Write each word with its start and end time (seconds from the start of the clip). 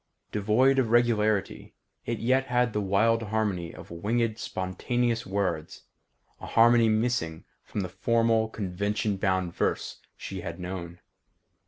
Devoid 0.31 0.79
of 0.79 0.89
regularity, 0.89 1.75
it 2.07 2.17
yet 2.17 2.47
had 2.47 2.73
the 2.73 2.81
wild 2.81 3.21
harmony 3.21 3.71
of 3.71 3.91
winged, 3.91 4.39
spontaneous 4.39 5.27
words; 5.27 5.83
a 6.39 6.47
harmony 6.47 6.89
missing 6.89 7.45
from 7.63 7.81
the 7.81 7.87
formal, 7.89 8.49
convention 8.49 9.15
bound 9.15 9.53
verse 9.53 9.97
she 10.17 10.41
had 10.41 10.59
known. 10.59 10.99